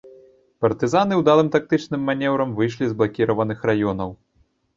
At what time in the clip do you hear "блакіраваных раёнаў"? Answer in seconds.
3.03-4.11